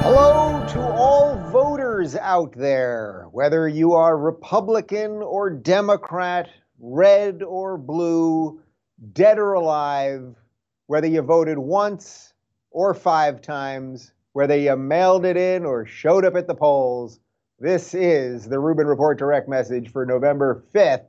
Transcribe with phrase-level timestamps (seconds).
[0.00, 6.48] Hello to all voters out there, whether you are Republican or Democrat,
[6.80, 8.60] red or blue,
[9.12, 10.34] dead or alive,
[10.88, 12.34] whether you voted once
[12.72, 17.20] or five times, whether you mailed it in or showed up at the polls.
[17.60, 21.06] This is the Rubin Report Direct Message for November 5th,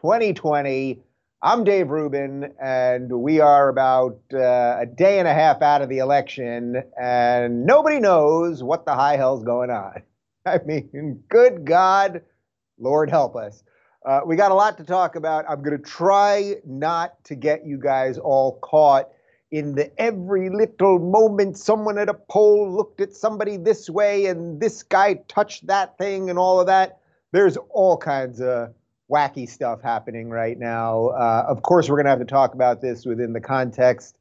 [0.00, 1.00] 2020.
[1.42, 5.88] I'm Dave Rubin, and we are about uh, a day and a half out of
[5.88, 10.02] the election, and nobody knows what the high hell's going on.
[10.46, 12.22] I mean, good God,
[12.78, 13.64] Lord help us.
[14.06, 15.44] Uh, we got a lot to talk about.
[15.48, 19.08] I'm going to try not to get you guys all caught
[19.50, 24.60] in the every little moment someone at a poll looked at somebody this way and
[24.60, 27.00] this guy touched that thing and all of that.
[27.32, 28.72] There's all kinds of
[29.10, 31.08] wacky stuff happening right now.
[31.08, 34.16] Uh, of course, we're going to have to talk about this within the context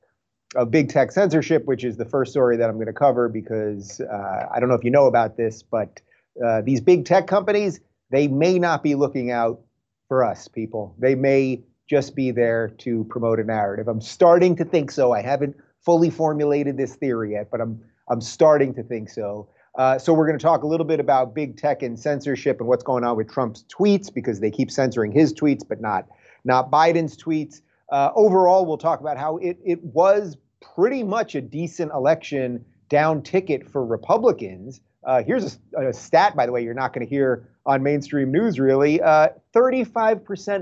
[0.55, 3.99] of big tech censorship, which is the first story that I'm going to cover because
[3.99, 5.99] uh, I don't know if you know about this, but
[6.43, 7.81] uh, these big tech companies,
[8.11, 9.61] they may not be looking out
[10.07, 10.95] for us, people.
[10.99, 13.87] They may just be there to promote a narrative.
[13.87, 15.11] I'm starting to think so.
[15.11, 19.49] I haven't fully formulated this theory yet, but I'm I'm starting to think so.
[19.77, 22.67] Uh, so we're going to talk a little bit about big tech and censorship and
[22.67, 26.07] what's going on with Trump's tweets because they keep censoring his tweets, but not
[26.43, 27.61] not Biden's tweets.
[27.91, 30.35] Uh, overall, we'll talk about how it it was
[30.75, 34.81] pretty much a decent election down ticket for Republicans.
[35.03, 38.31] Uh, here's a, a, stat, by the way, you're not going to hear on mainstream
[38.31, 38.99] news really.
[38.99, 39.37] 35%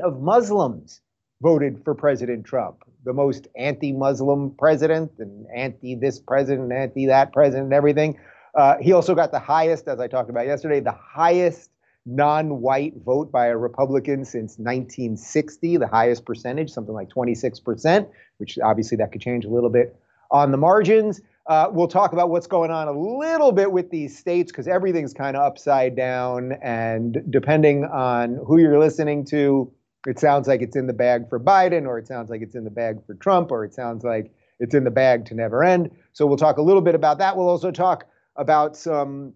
[0.03, 1.01] uh, of Muslims
[1.41, 7.31] voted for President Trump, the most anti Muslim president and anti this president, anti that
[7.31, 8.17] president, and everything.
[8.55, 11.71] Uh, he also got the highest, as I talked about yesterday, the highest
[12.05, 18.59] non white vote by a Republican since 1960, the highest percentage, something like 26%, which
[18.59, 19.99] obviously that could change a little bit
[20.31, 21.21] on the margins.
[21.47, 25.13] Uh, we'll talk about what's going on a little bit with these states because everything's
[25.13, 26.53] kind of upside down.
[26.63, 29.71] And depending on who you're listening to,
[30.07, 32.63] it sounds like it's in the bag for Biden, or it sounds like it's in
[32.63, 35.91] the bag for Trump, or it sounds like it's in the bag to never end.
[36.13, 37.35] So we'll talk a little bit about that.
[37.35, 39.33] We'll also talk about some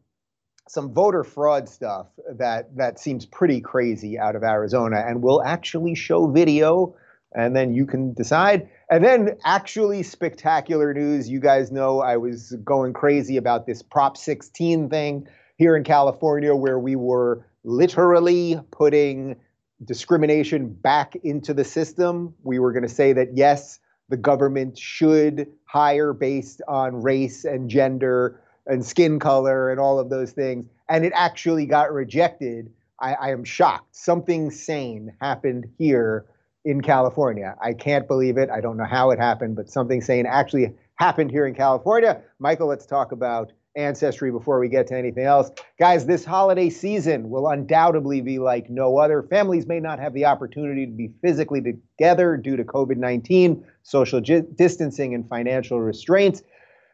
[0.68, 5.96] some voter fraud stuff that that seems pretty crazy out of Arizona, and we'll actually
[5.96, 6.96] show video,
[7.34, 8.70] and then you can decide.
[8.92, 11.30] And then actually spectacular news.
[11.30, 15.28] You guys know I was going crazy about this Prop 16 thing
[15.58, 19.36] here in California, where we were literally putting
[19.84, 22.34] discrimination back into the system.
[22.44, 23.80] We were going to say that yes,
[24.10, 30.10] the government should hire based on race and gender and skin color and all of
[30.10, 30.66] those things.
[30.88, 32.72] And it actually got rejected.
[33.02, 33.96] I, I am shocked.
[33.96, 36.26] Something sane happened here
[36.66, 37.56] in California.
[37.62, 38.50] I can't believe it.
[38.50, 42.22] I don't know how it happened, but something sane actually happened here in California.
[42.40, 45.50] Michael, let's talk about ancestry before we get to anything else.
[45.80, 49.24] Guys, this holiday season will undoubtedly be like no other.
[49.24, 54.20] Families may not have the opportunity to be physically together due to COVID 19, social
[54.20, 56.44] distancing, and financial restraints.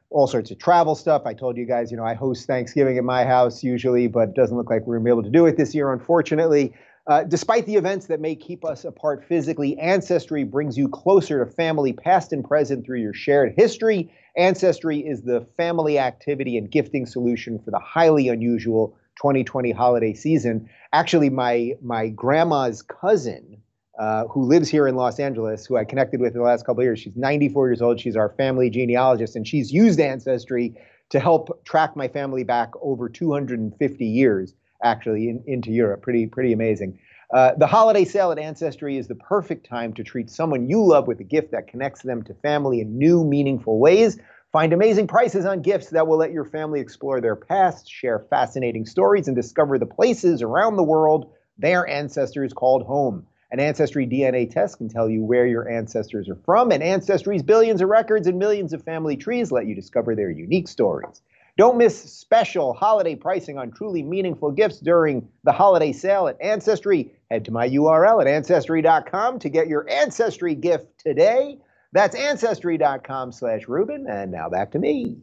[0.09, 1.23] All sorts of travel stuff.
[1.25, 4.35] I told you guys, you know, I host Thanksgiving at my house usually, but it
[4.35, 6.73] doesn't look like we're going to be able to do it this year, unfortunately.
[7.07, 11.51] Uh, despite the events that may keep us apart physically, Ancestry brings you closer to
[11.51, 14.11] family, past and present, through your shared history.
[14.37, 20.67] Ancestry is the family activity and gifting solution for the highly unusual 2020 holiday season.
[20.93, 23.61] Actually, my my grandma's cousin,
[23.99, 26.81] uh, who lives here in Los Angeles, who I connected with in the last couple
[26.81, 27.99] of years, she's 94 years old.
[27.99, 30.75] She's our family genealogist, and she's used Ancestry
[31.09, 34.53] to help track my family back over 250 years
[34.83, 36.01] actually in, into Europe.
[36.01, 36.99] Pretty pretty amazing.
[37.33, 41.07] Uh, the holiday sale at Ancestry is the perfect time to treat someone you love
[41.07, 44.17] with a gift that connects them to family in new, meaningful ways.
[44.51, 48.85] Find amazing prices on gifts that will let your family explore their past, share fascinating
[48.85, 53.25] stories, and discover the places around the world their ancestors called home.
[53.55, 57.79] An Ancestry DNA test can tell you where your ancestors are from, and Ancestry's billions
[57.79, 61.21] of records and millions of family trees let you discover their unique stories.
[61.57, 67.13] Don't miss special holiday pricing on truly meaningful gifts during the holiday sale at Ancestry.
[67.31, 71.57] Head to my URL at ancestry.com to get your Ancestry gift today.
[71.93, 74.05] That's ancestry.com slash Rubin.
[74.09, 75.19] And now back to me.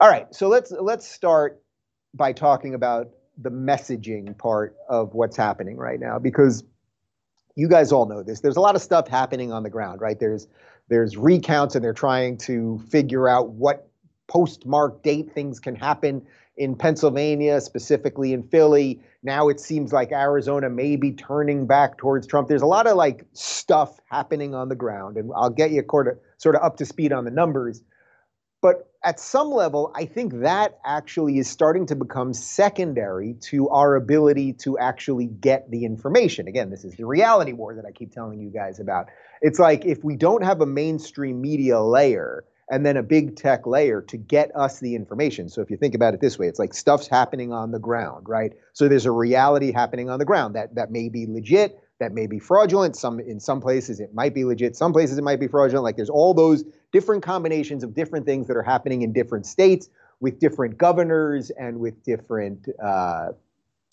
[0.00, 1.62] All right, so let's let's start
[2.12, 3.10] by talking about
[3.40, 6.64] the messaging part of what's happening right now because
[7.58, 8.38] you guys all know this.
[8.38, 10.18] There's a lot of stuff happening on the ground, right?
[10.18, 10.46] There's
[10.88, 13.90] there's recounts and they're trying to figure out what
[14.28, 16.24] postmark date things can happen
[16.56, 19.00] in Pennsylvania, specifically in Philly.
[19.24, 22.46] Now it seems like Arizona may be turning back towards Trump.
[22.46, 25.82] There's a lot of like stuff happening on the ground, and I'll get you
[26.36, 27.82] sort of up to speed on the numbers.
[28.60, 33.94] But at some level, I think that actually is starting to become secondary to our
[33.94, 36.48] ability to actually get the information.
[36.48, 39.06] Again, this is the reality war that I keep telling you guys about.
[39.40, 43.66] It's like if we don't have a mainstream media layer and then a big tech
[43.66, 45.48] layer to get us the information.
[45.48, 48.28] So if you think about it this way, it's like stuff's happening on the ground,
[48.28, 48.52] right?
[48.72, 52.26] So there's a reality happening on the ground that that may be legit, that may
[52.26, 52.96] be fraudulent.
[52.96, 55.84] Some in some places it might be legit, some places it might be fraudulent.
[55.84, 59.90] Like there's all those different combinations of different things that are happening in different states
[60.20, 63.28] with different governors and with different uh,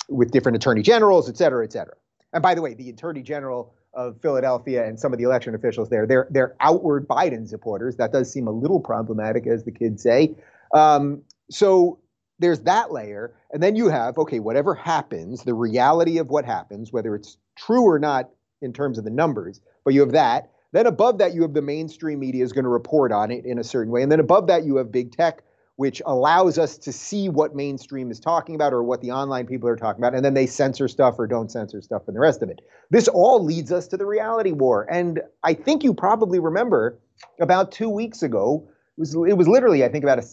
[0.09, 1.95] with different attorney generals, et cetera, et cetera.
[2.33, 5.89] And by the way, the attorney general of Philadelphia and some of the election officials
[5.89, 7.95] there, they're they're outward Biden supporters.
[7.95, 10.35] That does seem a little problematic, as the kids say.
[10.73, 11.99] Um, so
[12.39, 16.91] there's that layer, and then you have okay, whatever happens, the reality of what happens,
[16.91, 18.29] whether it's true or not
[18.61, 20.51] in terms of the numbers, but you have that.
[20.71, 23.59] Then above that, you have the mainstream media is going to report on it in
[23.59, 25.41] a certain way, and then above that, you have big tech
[25.77, 29.67] which allows us to see what mainstream is talking about or what the online people
[29.67, 32.41] are talking about, and then they censor stuff or don't censor stuff and the rest
[32.41, 32.61] of it.
[32.91, 34.87] This all leads us to the reality war.
[34.89, 36.97] And I think you probably remember
[37.39, 38.67] about two weeks ago,
[38.97, 40.25] it was, it was literally, I think, about, a,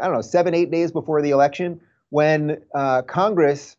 [0.00, 3.76] I don't know, seven, eight days before the election, when uh, Congress,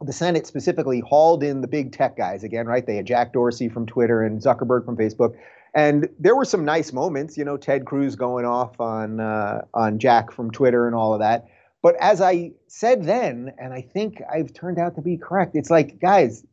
[0.00, 2.86] the Senate specifically, hauled in the big tech guys again, right?
[2.86, 5.34] They had Jack Dorsey from Twitter and Zuckerberg from Facebook
[5.74, 9.98] and there were some nice moments, you know, Ted Cruz going off on uh, on
[9.98, 11.46] Jack from Twitter and all of that.
[11.82, 15.70] But as I said then, and I think I've turned out to be correct, it's
[15.70, 16.44] like, guys,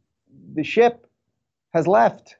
[0.56, 1.06] the ship
[1.74, 2.38] has left.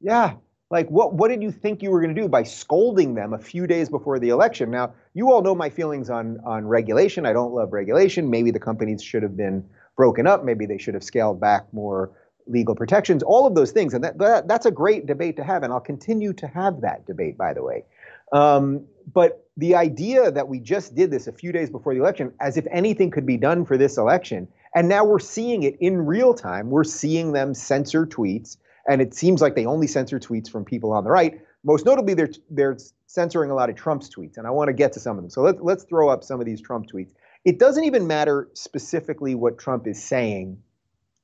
[0.00, 0.34] Yeah.
[0.70, 3.38] Like, what, what did you think you were going to do by scolding them a
[3.38, 4.70] few days before the election?
[4.70, 7.24] Now, you all know my feelings on, on regulation.
[7.24, 8.28] I don't love regulation.
[8.28, 9.64] Maybe the companies should have been
[9.96, 10.44] broken up.
[10.44, 12.10] Maybe they should have scaled back more
[12.46, 13.94] legal protections, all of those things.
[13.94, 15.62] And that, that, that's a great debate to have.
[15.62, 17.84] And I'll continue to have that debate, by the way.
[18.32, 22.32] Um, but the idea that we just did this a few days before the election,
[22.40, 26.04] as if anything could be done for this election, and now we're seeing it in
[26.04, 28.56] real time, we're seeing them censor tweets.
[28.88, 31.40] And it seems like they only censor tweets from people on the right.
[31.64, 32.76] Most notably, they're, they're
[33.06, 34.36] censoring a lot of Trump's tweets.
[34.36, 35.30] And I want to get to some of them.
[35.30, 37.10] So let, let's throw up some of these Trump tweets.
[37.44, 40.58] It doesn't even matter specifically what Trump is saying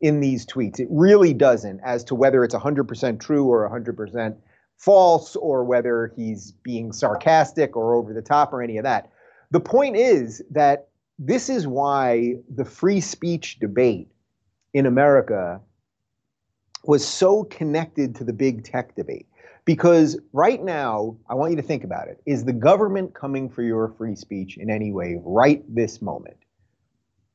[0.01, 0.81] in these tweets.
[0.81, 4.37] It really doesn't as to whether it's 100% true or 100%
[4.79, 9.11] false or whether he's being sarcastic or over the top or any of that.
[9.51, 10.89] The point is that
[11.19, 14.09] this is why the free speech debate
[14.73, 15.61] in America
[16.85, 19.27] was so connected to the big tech debate.
[19.71, 23.63] Because right now, I want you to think about it is the government coming for
[23.63, 26.39] your free speech in any way right this moment?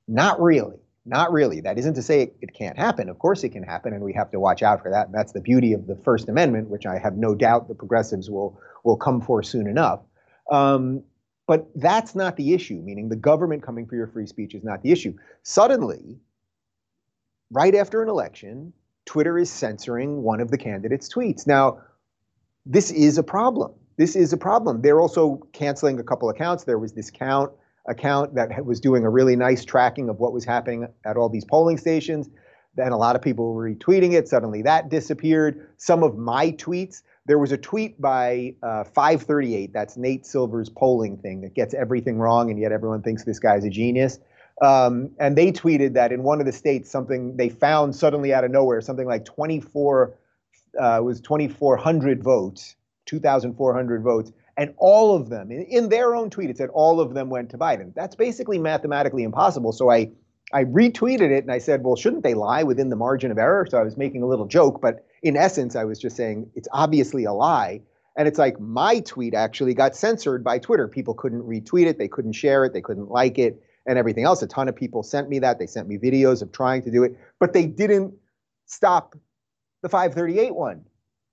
[0.10, 0.76] Not really.
[1.06, 1.62] Not really.
[1.62, 3.08] That isn't to say it, can't happen.
[3.08, 5.06] Of course, it can happen, and we have to watch out for that.
[5.06, 8.30] And that's the beauty of the First Amendment, which I have no doubt the progressives
[8.30, 10.02] will will come for soon enough.
[10.52, 11.04] Um,
[11.48, 12.82] but that's not the issue.
[12.84, 15.14] Meaning, the government coming for your free speech is not the issue.
[15.44, 16.20] Suddenly,
[17.50, 18.74] right after an election,
[19.06, 21.48] Twitter is censoring one of the candidates' tweets.
[21.48, 21.80] Now,
[22.66, 23.72] this is a problem.
[23.98, 24.82] This is a problem.
[24.82, 26.64] They're also canceling a couple accounts.
[26.64, 27.52] There was this count
[27.88, 31.46] account that was doing a really nice tracking of what was happening at all these
[31.46, 32.30] polling stations.
[32.76, 34.28] Then a lot of people were retweeting it.
[34.28, 35.68] Suddenly that disappeared.
[35.78, 41.18] Some of my tweets, there was a tweet by uh, 538, that's Nate Silver's polling
[41.18, 44.20] thing that gets everything wrong, and yet everyone thinks this guy's a genius.
[44.62, 48.44] Um, and they tweeted that in one of the states, something they found suddenly out
[48.44, 50.14] of nowhere, something like 24
[50.80, 56.50] uh, was 2,400 votes, 2,400 votes and all of them, in, in their own tweet,
[56.50, 57.94] it said all of them went to Biden.
[57.94, 59.72] That's basically mathematically impossible.
[59.72, 60.12] So I,
[60.54, 63.68] I retweeted it and I said, well, shouldn't they lie within the margin of error?
[63.70, 66.70] So I was making a little joke, but in essence, I was just saying it's
[66.72, 67.82] obviously a lie.
[68.18, 70.88] And it's like my tweet actually got censored by Twitter.
[70.88, 74.42] People couldn't retweet it, they couldn't share it, they couldn't like it, and everything else.
[74.42, 75.60] A ton of people sent me that.
[75.60, 78.14] They sent me videos of trying to do it, but they didn't
[78.68, 79.18] stop
[79.86, 80.84] the 538 one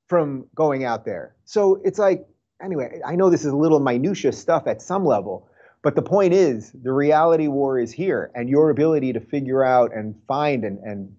[0.08, 1.34] from going out there.
[1.46, 2.26] So it's like
[2.62, 5.48] anyway, I know this is a little minutia stuff at some level,
[5.80, 9.94] but the point is the reality war is here, and your ability to figure out
[9.94, 11.16] and find and and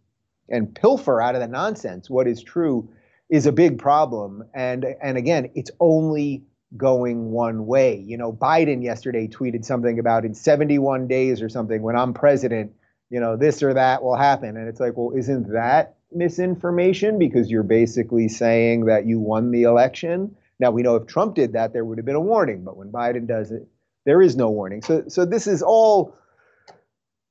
[0.47, 2.87] and pilfer out of the nonsense what is true
[3.29, 4.43] is a big problem.
[4.53, 6.43] And and again, it's only
[6.77, 7.95] going one way.
[7.95, 12.73] You know, Biden yesterday tweeted something about in 71 days or something when I'm president,
[13.09, 14.55] you know, this or that will happen.
[14.55, 19.63] And it's like, well, isn't that misinformation because you're basically saying that you won the
[19.63, 20.35] election?
[20.59, 22.91] Now we know if Trump did that, there would have been a warning, but when
[22.91, 23.67] Biden does it,
[24.05, 24.81] there is no warning.
[24.81, 26.15] So, so this is all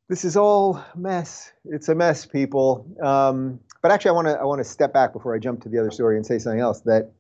[0.09, 1.53] this is all mess.
[1.65, 2.87] It's a mess, people.
[3.03, 5.69] Um, but actually, I want to I want to step back before I jump to
[5.69, 7.13] the other story and say something else that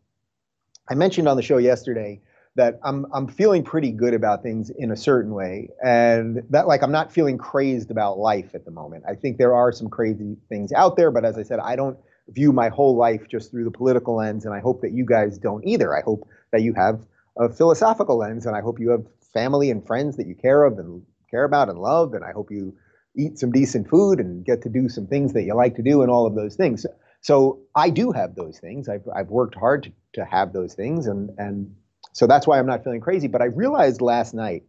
[0.88, 2.20] I mentioned on the show yesterday
[2.54, 6.82] that I'm I'm feeling pretty good about things in a certain way, and that like
[6.82, 9.04] I'm not feeling crazed about life at the moment.
[9.08, 11.98] I think there are some crazy things out there, but as I said, I don't
[12.28, 15.38] view my whole life just through the political lens, and I hope that you guys
[15.38, 15.96] don't either.
[15.96, 17.00] I hope that you have
[17.38, 20.78] a philosophical lens, and I hope you have family and friends that you care of
[20.78, 22.74] and care about and love, and I hope you
[23.16, 26.02] eat some decent food and get to do some things that you like to do
[26.02, 26.86] and all of those things.
[27.20, 28.88] So I do have those things.
[28.88, 31.06] I've, I've worked hard to, to have those things.
[31.06, 31.74] And, and
[32.12, 33.28] so that's why I'm not feeling crazy.
[33.28, 34.64] But I realized last night,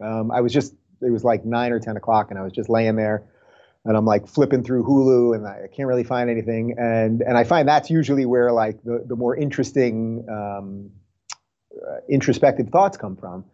[0.00, 2.68] um, I was just, it was like nine or 10 o'clock and I was just
[2.68, 3.24] laying there
[3.84, 6.76] and I'm like flipping through Hulu and I can't really find anything.
[6.78, 10.90] And, and I find that's usually where like the, the more interesting, um,
[11.74, 13.44] uh, introspective thoughts come from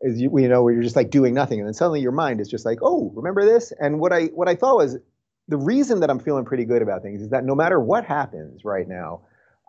[0.00, 2.40] is you, you know where you're just like doing nothing and then suddenly your mind
[2.40, 4.96] is just like oh remember this and what i what i thought was
[5.48, 8.64] the reason that i'm feeling pretty good about things is that no matter what happens
[8.64, 9.20] right now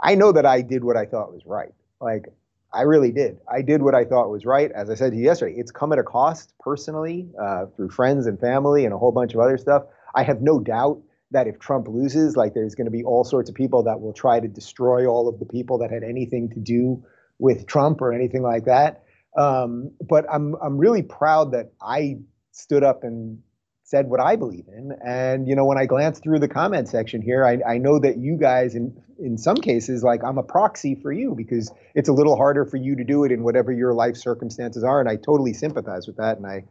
[0.02, 2.26] i know that i did what i thought was right like
[2.74, 3.40] i really did.
[3.52, 4.72] I did what i thought was right.
[4.72, 8.26] As i said to you yesterday it's come at a cost personally uh, through friends
[8.28, 9.84] and family and a whole bunch of other stuff.
[10.16, 13.50] I have no doubt that if trump loses like there's going to be all sorts
[13.50, 16.60] of people that will try to destroy all of the people that had anything to
[16.60, 17.04] do
[17.38, 19.04] with trump or anything like that.
[19.38, 22.18] Um, but I'm I'm really proud that I
[22.52, 23.42] stood up and
[23.90, 24.94] said what I believe in.
[25.04, 28.18] And you know, when I glance through the comment section here, I, I know that
[28.18, 32.14] you guys in in some cases, like I'm a proxy for you because it's a
[32.14, 35.00] little harder for you to do it in whatever your life circumstances are.
[35.00, 36.38] And I totally sympathize with that.
[36.38, 36.66] And I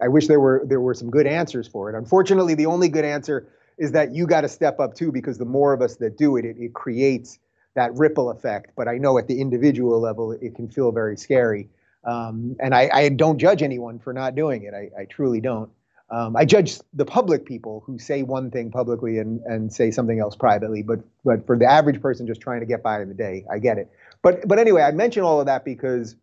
[0.00, 1.96] I wish there were there were some good answers for it.
[1.96, 5.44] Unfortunately, the only good answer is that you got to step up too, because the
[5.44, 7.38] more of us that do it, it, it creates
[7.74, 8.72] that ripple effect.
[8.76, 11.68] But I know at the individual level, it can feel very scary.
[12.04, 14.74] Um, and I, I, don't judge anyone for not doing it.
[14.74, 15.70] I, I truly don't.
[16.12, 20.20] Um, I judge the public people who say one thing publicly and, and say something
[20.20, 20.82] else privately.
[20.82, 23.58] But but for the average person just trying to get by in the day, I
[23.58, 23.90] get it.
[24.22, 26.14] But but anyway, I mention all of that because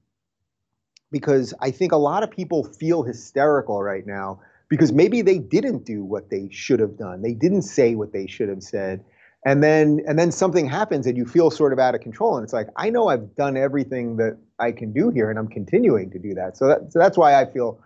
[1.12, 5.86] because I think a lot of people feel hysterical right now because maybe they didn't
[5.86, 7.24] do what they should have done.
[7.24, 9.04] They didn't say what they should have said
[9.46, 12.44] and then and then something happens and you feel sort of out of control and
[12.44, 16.10] it's like i know i've done everything that i can do here and i'm continuing
[16.10, 17.80] to do that so, that, so that's why i feel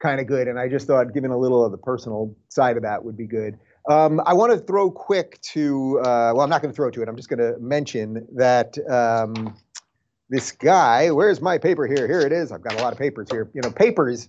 [0.00, 2.82] kind of good and i just thought giving a little of the personal side of
[2.82, 3.58] that would be good
[3.90, 7.02] um, i want to throw quick to uh, well i'm not going to throw to
[7.02, 9.56] it i'm just going to mention that um,
[10.28, 13.28] this guy where's my paper here here it is i've got a lot of papers
[13.30, 14.28] here you know papers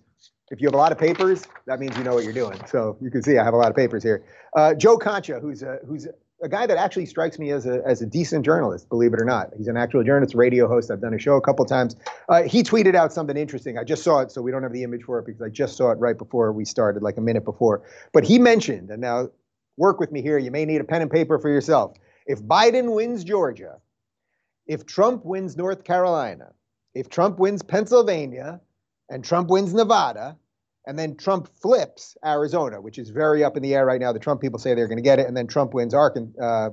[0.52, 2.60] if you have a lot of papers, that means you know what you're doing.
[2.68, 4.26] So you can see I have a lot of papers here.
[4.56, 6.08] Uh, Joe Concha, who's a, who's
[6.42, 9.26] a guy that actually strikes me as a, as a decent journalist, believe it or
[9.26, 9.50] not.
[9.58, 10.90] He's an actual journalist, radio host.
[10.90, 11.96] I've done a show a couple times.
[12.30, 13.78] Uh, he tweeted out something interesting.
[13.78, 15.76] I just saw it, so we don't have the image for it because I just
[15.76, 17.84] saw it right before we started, like a minute before.
[18.14, 19.30] But he mentioned, and now
[19.78, 20.38] work with me here.
[20.38, 21.98] You may need a pen and paper for yourself.
[22.26, 23.80] If Biden wins Georgia,
[24.68, 26.54] if Trump wins North Carolina,
[26.94, 28.62] if Trump wins Pennsylvania,
[29.10, 30.38] and Trump wins Nevada,
[30.90, 34.12] and then Trump flips Arizona, which is very up in the air right now.
[34.12, 36.72] The Trump people say they're going to get it, and then Trump wins Arkansas, uh,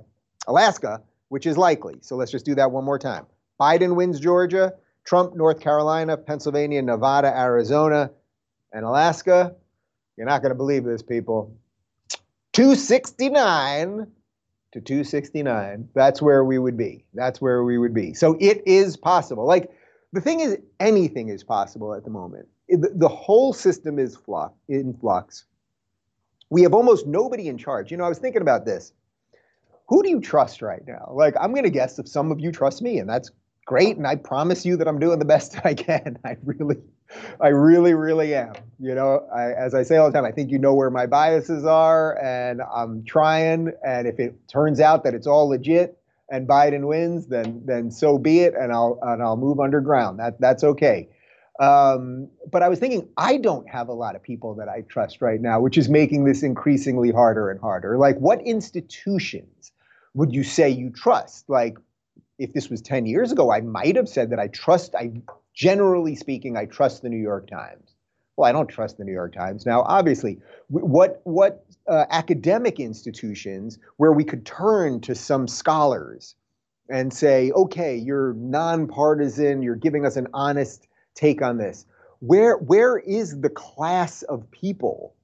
[0.48, 1.96] Alaska, which is likely.
[2.00, 3.26] So let's just do that one more time.
[3.60, 4.72] Biden wins Georgia,
[5.04, 8.10] Trump North Carolina, Pennsylvania, Nevada, Arizona,
[8.72, 9.54] and Alaska.
[10.16, 11.54] You're not going to believe this, people.
[12.54, 14.06] 269
[14.72, 15.90] to 269.
[15.94, 17.04] That's where we would be.
[17.12, 18.14] That's where we would be.
[18.14, 19.44] So it is possible.
[19.44, 19.70] Like
[20.14, 24.18] the thing is, anything is possible at the moment the whole system is
[24.68, 25.44] in flux.
[26.50, 27.90] We have almost nobody in charge.
[27.90, 28.92] You know, I was thinking about this.
[29.88, 31.12] Who do you trust right now?
[31.12, 33.30] Like, I'm going to guess if some of you trust me, and that's
[33.66, 33.96] great.
[33.96, 36.18] And I promise you that I'm doing the best I can.
[36.24, 36.76] I really,
[37.40, 38.54] I really, really am.
[38.80, 41.06] You know, I, as I say all the time, I think you know where my
[41.06, 43.72] biases are, and I'm trying.
[43.84, 48.18] And if it turns out that it's all legit and Biden wins, then then so
[48.18, 50.18] be it, and I'll and I'll move underground.
[50.18, 51.08] That that's okay.
[51.58, 55.22] Um, but I was thinking, I don't have a lot of people that I trust
[55.22, 57.96] right now, which is making this increasingly harder and harder.
[57.96, 59.72] Like, what institutions
[60.14, 61.48] would you say you trust?
[61.48, 61.78] Like,
[62.38, 65.12] if this was 10 years ago, I might have said that I trust, I
[65.54, 67.94] generally speaking, I trust the New York Times.
[68.36, 69.64] Well, I don't trust the New York Times.
[69.64, 76.34] Now, obviously, what, what uh, academic institutions where we could turn to some scholars
[76.90, 80.86] and say, okay, you're nonpartisan, you're giving us an honest
[81.16, 81.86] take on this.
[82.20, 85.14] Where where is the class of people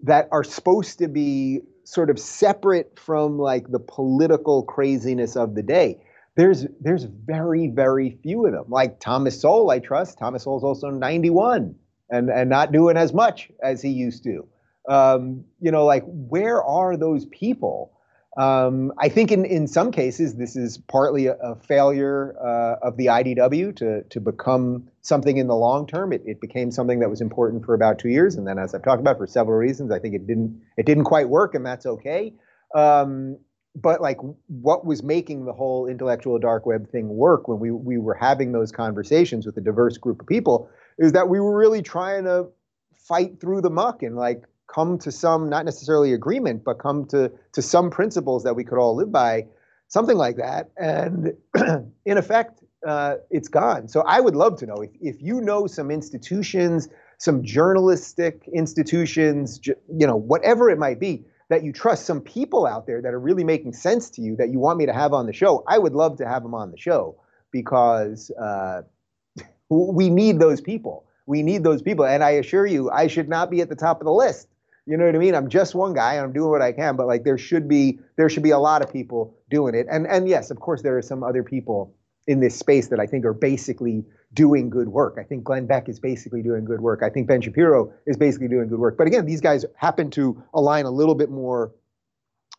[0.00, 5.62] that are supposed to be sort of separate from like the political craziness of the
[5.62, 6.00] day?
[6.36, 8.66] There's there's very very few of them.
[8.68, 10.18] Like Thomas Sowell, I trust.
[10.18, 11.74] Thomas Sowell's also 91
[12.10, 14.46] and and not doing as much as he used to.
[14.88, 17.93] Um, you know, like where are those people?
[18.36, 22.96] Um, I think in, in some cases, this is partly a, a failure uh, of
[22.96, 26.12] the IDW to, to become something in the long term.
[26.12, 28.82] It, it became something that was important for about two years, and then, as I've
[28.82, 31.86] talked about, for several reasons, I think it didn't it didn't quite work, and that's
[31.86, 32.34] okay.
[32.74, 33.38] Um,
[33.76, 37.98] but like, what was making the whole intellectual dark web thing work when we we
[37.98, 41.82] were having those conversations with a diverse group of people is that we were really
[41.82, 42.48] trying to
[42.96, 44.44] fight through the muck and like
[44.74, 48.78] come to some not necessarily agreement but come to to some principles that we could
[48.78, 49.46] all live by
[49.88, 50.70] something like that.
[50.76, 51.34] And
[52.04, 53.88] in effect uh, it's gone.
[53.88, 56.88] So i would love to know if, if you know some institutions
[57.18, 62.86] some journalistic institutions you know whatever it might be that you trust some people out
[62.86, 65.26] there that are really making sense to you that you want me to have on
[65.26, 67.16] the show i would love to have them on the show
[67.52, 68.82] because uh,
[69.68, 71.06] we need those people.
[71.26, 72.04] We need those people.
[72.04, 74.48] And i assure you i should not be at the top of the list
[74.86, 75.34] you know what I mean?
[75.34, 77.98] I'm just one guy and I'm doing what I can, but like there should be
[78.16, 79.86] there should be a lot of people doing it.
[79.90, 81.94] And and yes, of course there are some other people
[82.26, 85.16] in this space that I think are basically doing good work.
[85.18, 87.02] I think Glenn Beck is basically doing good work.
[87.02, 88.96] I think Ben Shapiro is basically doing good work.
[88.98, 91.72] But again, these guys happen to align a little bit more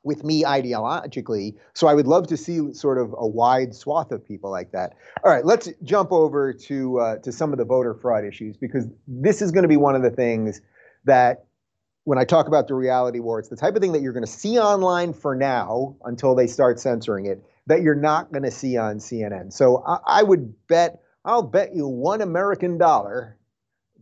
[0.04, 1.56] with me ideologically.
[1.74, 4.94] So I would love to see sort of a wide swath of people like that.
[5.24, 8.88] All right, let's jump over to uh, to some of the voter fraud issues because
[9.08, 10.62] this is going to be one of the things
[11.06, 11.46] that
[12.06, 14.26] when I talk about the reality war, it's the type of thing that you're going
[14.26, 18.52] to see online for now until they start censoring it that you're not going to
[18.52, 19.52] see on CNN.
[19.52, 23.38] So I, I, would bet, I'll bet you one American dollar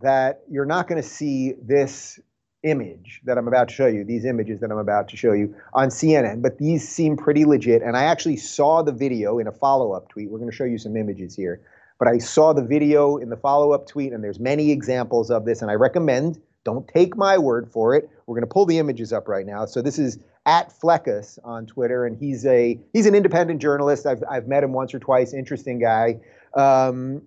[0.01, 2.19] that you're not going to see this
[2.63, 5.55] image that I'm about to show you, these images that I'm about to show you
[5.73, 7.81] on CNN, but these seem pretty legit.
[7.81, 10.29] And I actually saw the video in a follow up tweet.
[10.29, 11.61] We're going to show you some images here.
[11.99, 15.45] But I saw the video in the follow up tweet, and there's many examples of
[15.45, 18.09] this, and I recommend don't take my word for it.
[18.25, 19.65] We're going to pull the images up right now.
[19.65, 24.05] So this is at Fleccas on Twitter, and he's a he's an independent journalist.
[24.05, 25.33] I've I've met him once or twice.
[25.33, 26.19] Interesting guy.
[26.53, 27.23] Um,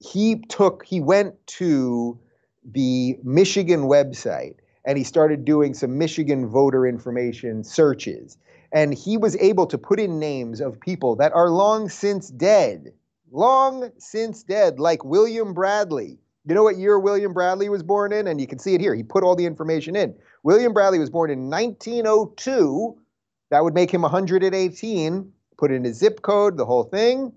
[0.00, 2.18] he took he went to
[2.64, 8.38] the Michigan website and he started doing some Michigan voter information searches.
[8.72, 12.92] And he was able to put in names of people that are long since dead,
[13.30, 18.26] long since dead, like William Bradley, you know what year William Bradley was born in?
[18.26, 18.94] And you can see it here.
[18.94, 20.14] He put all the information in.
[20.42, 22.96] William Bradley was born in 1902.
[23.50, 25.32] That would make him 118.
[25.58, 27.32] Put in his zip code, the whole thing.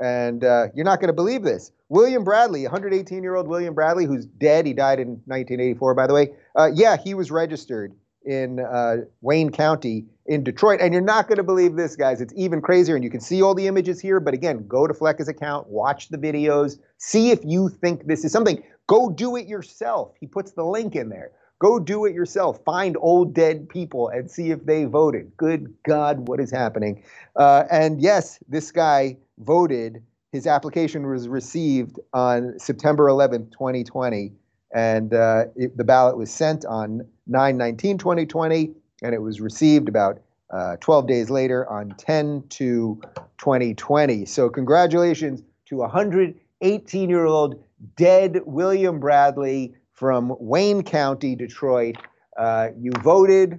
[0.00, 1.72] And uh, you're not going to believe this.
[1.88, 4.66] William Bradley, 118 year old William Bradley, who's dead.
[4.66, 6.32] He died in 1984, by the way.
[6.54, 10.80] Uh, yeah, he was registered in uh, Wayne County in Detroit.
[10.80, 12.20] And you're not going to believe this, guys.
[12.20, 12.94] It's even crazier.
[12.94, 14.20] And you can see all the images here.
[14.20, 18.32] But again, go to Fleccas' account, watch the videos, see if you think this is
[18.32, 18.62] something.
[18.86, 20.14] Go do it yourself.
[20.20, 21.32] He puts the link in there.
[21.58, 22.62] Go do it yourself.
[22.64, 25.32] Find old dead people and see if they voted.
[25.36, 27.02] Good God, what is happening?
[27.34, 30.02] Uh, and yes, this guy voted.
[30.32, 34.32] His application was received on September 11th, 2020
[34.74, 39.88] and uh, it, the ballot was sent on 9 19 2020 and it was received
[39.88, 43.00] about uh, 12 days later on 10 to
[43.38, 47.62] 2020 so congratulations to 118 year old
[47.96, 51.96] dead william bradley from wayne county detroit.
[52.38, 53.58] Uh, you voted.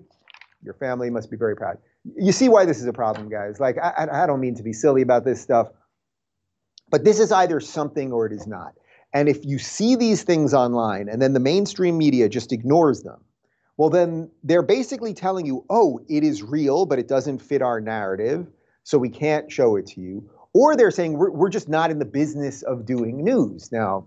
[0.64, 1.80] Your family must be very proud.
[2.16, 3.60] You see why this is a problem guys.
[3.60, 5.70] Like I, I don't mean to be silly about this stuff
[6.90, 8.74] but this is either something or it is not.
[9.14, 13.22] And if you see these things online and then the mainstream media just ignores them,
[13.78, 17.80] well, then they're basically telling you, oh, it is real, but it doesn't fit our
[17.80, 18.48] narrative,
[18.84, 20.30] so we can't show it to you.
[20.54, 23.72] Or they're saying we're, we're just not in the business of doing news.
[23.72, 24.06] Now,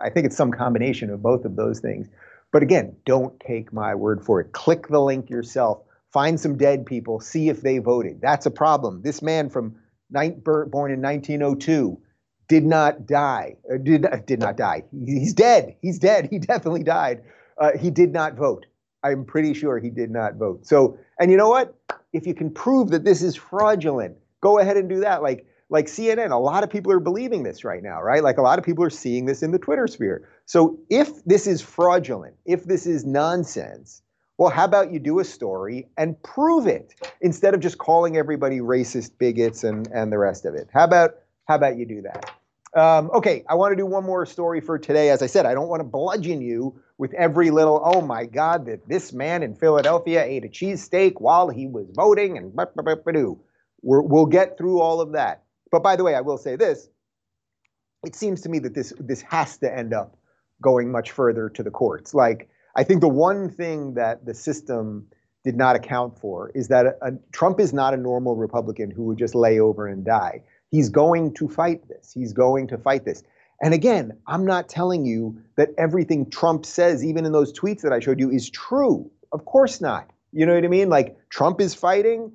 [0.00, 2.08] I think it's some combination of both of those things.
[2.52, 4.52] But again, don't take my word for it.
[4.52, 5.82] Click the link yourself.
[6.12, 7.20] Find some dead people.
[7.20, 8.20] See if they voted.
[8.20, 9.02] That's a problem.
[9.02, 9.76] This man from
[10.10, 12.00] born in 1902
[12.48, 13.56] did not die.
[13.72, 14.82] Uh, did did not die.
[15.04, 15.76] He's dead.
[15.80, 16.28] He's dead.
[16.30, 17.22] He definitely died.
[17.56, 18.66] Uh, he did not vote.
[19.02, 20.66] I'm pretty sure he did not vote.
[20.66, 21.74] So, and you know what?
[22.12, 25.22] If you can prove that this is fraudulent, go ahead and do that.
[25.22, 28.24] Like like CNN, a lot of people are believing this right now, right?
[28.24, 30.28] Like a lot of people are seeing this in the Twitter sphere.
[30.44, 34.02] So if this is fraudulent, if this is nonsense,
[34.36, 38.58] well, how about you do a story and prove it instead of just calling everybody
[38.58, 40.68] racist bigots and, and the rest of it?
[40.72, 41.14] How about
[41.46, 42.39] how about you do that?
[42.76, 45.10] Um, okay, I want to do one more story for today.
[45.10, 48.66] As I said, I don't want to bludgeon you with every little, oh my God,
[48.66, 52.94] that this man in Philadelphia ate a cheesesteak while he was voting and blah, blah,
[52.94, 53.34] blah, blah,
[53.82, 55.42] we will get through all of that.
[55.72, 56.88] But by the way, I will say this.
[58.04, 60.16] It seems to me that this this has to end up
[60.62, 62.14] going much further to the courts.
[62.14, 65.06] Like I think the one thing that the system
[65.44, 69.04] did not account for is that a, a, Trump is not a normal Republican who
[69.04, 70.42] would just lay over and die.
[70.70, 72.12] He's going to fight this.
[72.12, 73.22] He's going to fight this.
[73.62, 77.92] And again, I'm not telling you that everything Trump says, even in those tweets that
[77.92, 79.10] I showed you, is true.
[79.32, 80.10] Of course not.
[80.32, 80.88] You know what I mean?
[80.88, 82.32] Like Trump is fighting,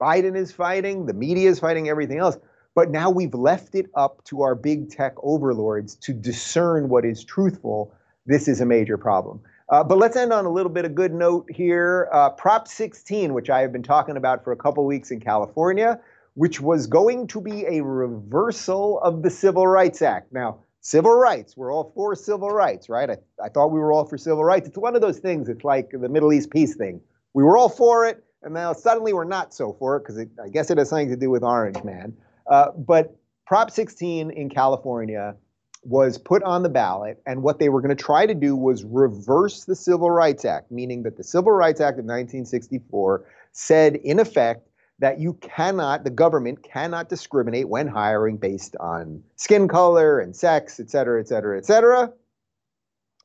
[0.00, 2.38] Biden is fighting, the media is fighting, everything else.
[2.74, 7.22] But now we've left it up to our big tech overlords to discern what is
[7.22, 7.92] truthful.
[8.24, 9.40] This is a major problem.
[9.68, 12.08] Uh, but let's end on a little bit of good note here.
[12.12, 16.00] Uh, Prop 16, which I have been talking about for a couple weeks in California,
[16.34, 20.32] which was going to be a reversal of the Civil Rights Act.
[20.32, 23.10] Now, civil rights, we're all for civil rights, right?
[23.10, 24.68] I, I thought we were all for civil rights.
[24.68, 27.00] It's one of those things, it's like the Middle East peace thing.
[27.34, 30.48] We were all for it, and now suddenly we're not so for it because I
[30.48, 32.14] guess it has something to do with Orange Man.
[32.46, 33.16] Uh, but
[33.46, 35.36] Prop 16 in California
[35.84, 38.84] was put on the ballot, and what they were going to try to do was
[38.84, 44.20] reverse the Civil Rights Act, meaning that the Civil Rights Act of 1964 said, in
[44.20, 44.68] effect,
[45.02, 50.78] that you cannot, the government cannot discriminate when hiring based on skin color and sex,
[50.78, 52.12] et cetera, et cetera, et cetera.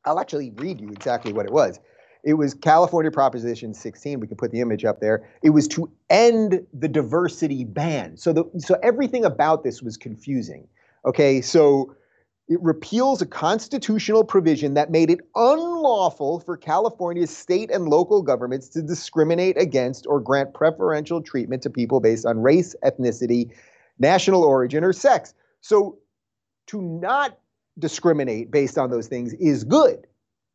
[0.03, 1.79] I'll actually read you exactly what it was.
[2.23, 4.19] It was California Proposition 16.
[4.19, 5.29] We can put the image up there.
[5.43, 8.17] It was to end the diversity ban.
[8.17, 10.67] So the so everything about this was confusing.
[11.05, 11.95] Okay, so
[12.49, 18.69] it repeals a constitutional provision that made it unlawful for California's state and local governments
[18.69, 23.51] to discriminate against or grant preferential treatment to people based on race, ethnicity,
[23.99, 25.33] national origin, or sex.
[25.59, 25.97] So
[26.67, 27.37] to not
[27.79, 30.07] discriminate based on those things is good.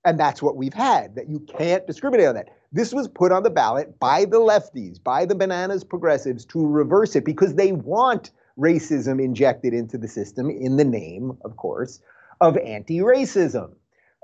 [0.05, 2.49] And that's what we've had, that you can't discriminate on that.
[2.73, 7.15] This was put on the ballot by the lefties, by the bananas progressives to reverse
[7.15, 12.01] it because they want racism injected into the system in the name, of course,
[12.41, 13.73] of anti-racism.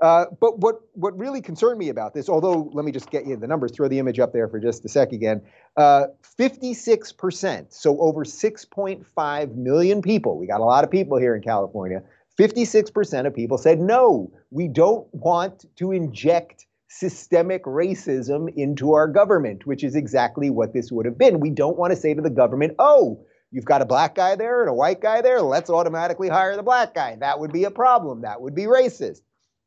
[0.01, 3.35] Uh, but what what really concerned me about this, although let me just get you
[3.35, 5.41] the numbers, throw the image up there for just a sec again.
[5.75, 6.05] Uh,
[6.39, 10.37] 56%, so over 6.5 million people.
[10.37, 12.01] We got a lot of people here in California.
[12.39, 19.67] 56% of people said no, we don't want to inject systemic racism into our government,
[19.67, 21.41] which is exactly what this would have been.
[21.41, 24.61] We don't want to say to the government, oh, You've got a black guy there
[24.61, 25.41] and a white guy there.
[25.41, 27.15] Let's automatically hire the black guy.
[27.19, 28.21] That would be a problem.
[28.21, 29.21] That would be racist.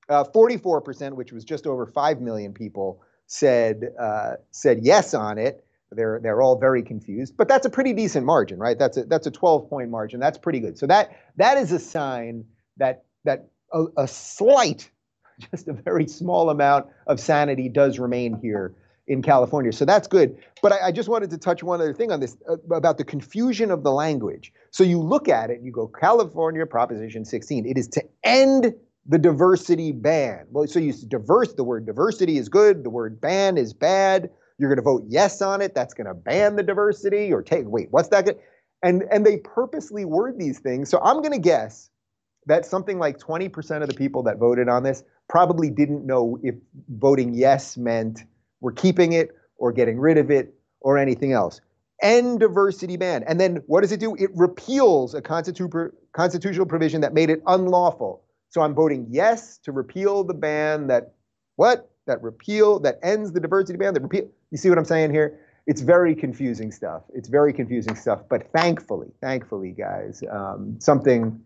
[0.08, 5.64] Uh, 44%, which was just over 5 million people, said uh, said yes on it.
[5.90, 8.78] They're they're all very confused, but that's a pretty decent margin, right?
[8.78, 10.20] That's a that's a 12 point margin.
[10.20, 10.78] That's pretty good.
[10.78, 12.44] So that that is a sign
[12.78, 14.90] that that a, a slight,
[15.50, 18.74] just a very small amount of sanity does remain here
[19.06, 19.72] in California.
[19.72, 20.36] So that's good.
[20.62, 23.04] But I, I, just wanted to touch one other thing on this uh, about the
[23.04, 24.52] confusion of the language.
[24.70, 27.66] So you look at it, and you go California Proposition 16.
[27.66, 28.72] It is to end
[29.06, 30.46] the diversity ban.
[30.50, 31.54] Well, so you diverse.
[31.54, 32.84] The word diversity is good.
[32.84, 34.30] The word ban is bad.
[34.58, 35.74] You're going to vote yes on it.
[35.74, 37.66] That's going to ban the diversity or take.
[37.66, 38.24] Wait, what's that?
[38.24, 38.38] Good?
[38.84, 40.88] And and they purposely word these things.
[40.88, 41.90] So I'm going to guess
[42.46, 46.54] that something like 20% of the people that voted on this probably didn't know if
[46.88, 48.24] voting yes meant
[48.62, 51.60] we're keeping it or getting rid of it or anything else.
[52.00, 53.22] End diversity ban.
[53.28, 54.14] And then what does it do?
[54.16, 58.24] It repeals a constitu- constitutional provision that made it unlawful.
[58.48, 61.14] So I'm voting yes to repeal the ban that
[61.56, 61.90] what?
[62.06, 63.94] That repeal that ends the diversity ban.
[63.94, 64.28] That repeal.
[64.50, 65.38] You see what I'm saying here?
[65.66, 67.02] It's very confusing stuff.
[67.14, 68.22] It's very confusing stuff.
[68.28, 71.40] But thankfully, thankfully, guys, um, something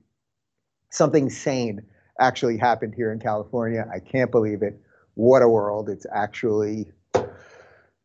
[0.90, 1.82] something sane
[2.18, 3.86] actually happened here in California.
[3.92, 4.80] I can't believe it.
[5.14, 5.90] What a world!
[5.90, 6.90] It's actually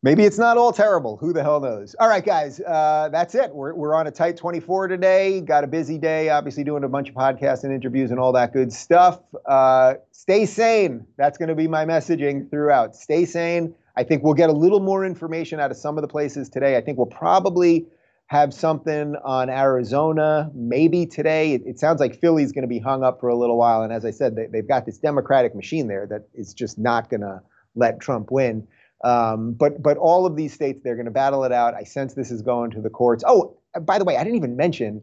[0.03, 1.17] maybe it's not all terrible.
[1.17, 1.95] Who the hell knows?
[1.99, 3.53] All right, guys, uh, that's it.
[3.53, 5.41] We're, we're on a tight 24 today.
[5.41, 8.53] Got a busy day, obviously, doing a bunch of podcasts and interviews and all that
[8.53, 9.19] good stuff.
[9.45, 11.05] Uh, stay sane.
[11.17, 12.95] That's going to be my messaging throughout.
[12.95, 13.75] Stay sane.
[13.95, 16.77] I think we'll get a little more information out of some of the places today.
[16.77, 17.87] I think we'll probably
[18.27, 21.53] have something on Arizona maybe today.
[21.53, 23.83] It, it sounds like Philly's going to be hung up for a little while.
[23.83, 27.09] And as I said, they, they've got this Democratic machine there that is just not
[27.09, 27.41] going to
[27.75, 28.67] let Trump win.
[29.03, 31.73] Um, but but all of these states, they're going to battle it out.
[31.73, 33.23] I sense this is going to the courts.
[33.25, 35.01] Oh, by the way, I didn't even mention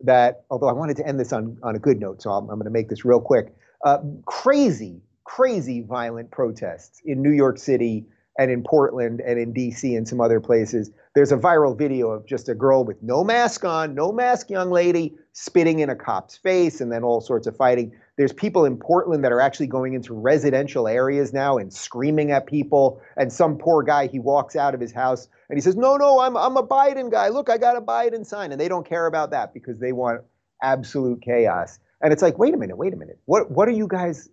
[0.00, 0.44] that.
[0.50, 2.64] Although I wanted to end this on on a good note, so I'm, I'm going
[2.64, 3.54] to make this real quick.
[3.84, 8.06] Uh, crazy, crazy violent protests in New York City
[8.38, 9.94] and in Portland and in D.C.
[9.94, 10.90] and some other places.
[11.14, 14.70] There's a viral video of just a girl with no mask on, no mask, young
[14.70, 17.92] lady, spitting in a cop's face, and then all sorts of fighting.
[18.16, 22.46] There's people in Portland that are actually going into residential areas now and screaming at
[22.46, 23.00] people.
[23.16, 26.20] And some poor guy, he walks out of his house and he says, No, no,
[26.20, 27.28] I'm, I'm a Biden guy.
[27.28, 28.52] Look, I got a Biden sign.
[28.52, 30.22] And they don't care about that because they want
[30.62, 31.78] absolute chaos.
[32.00, 33.18] And it's like, wait a minute, wait a minute.
[33.24, 34.28] What, what are you guys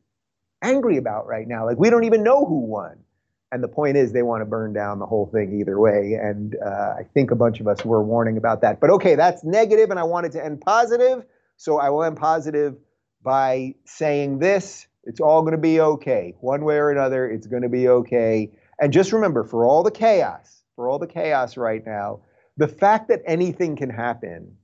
[0.62, 1.66] angry about right now.
[1.66, 2.98] Like we don't even know who won.
[3.54, 6.18] And the point is, they want to burn down the whole thing either way.
[6.22, 8.80] And uh, I think a bunch of us were warning about that.
[8.80, 11.26] But okay, that's negative, and I wanted to end positive.
[11.58, 12.78] So I will end positive
[13.24, 16.36] by saying this it's all going to be okay.
[16.42, 18.52] One way or another, it's going to be okay.
[18.80, 22.22] And just remember for all the chaos, for all the chaos right now,
[22.58, 24.56] the fact that anything can happen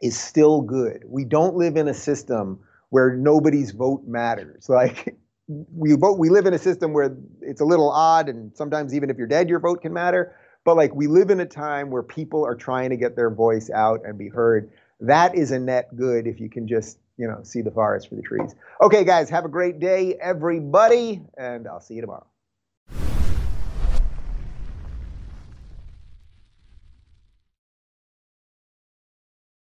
[0.00, 1.02] is still good.
[1.06, 4.68] We don't live in a system where nobody's vote matters.
[4.78, 5.16] Like
[5.48, 9.08] we vote, we live in a system where it's a little odd, and sometimes even
[9.08, 10.36] if you're dead, your vote can matter.
[10.64, 13.70] But like we live in a time where people are trying to get their voice
[13.70, 14.70] out and be heard.
[15.00, 18.16] That is a net good if you can just you know see the forest for
[18.16, 18.54] the trees.
[18.82, 22.26] Okay, guys, have a great day, everybody, and I'll see you tomorrow.